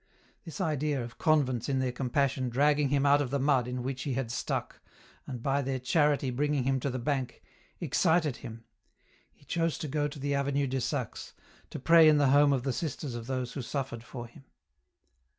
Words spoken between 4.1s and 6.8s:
had stuck, and by their charity bringing him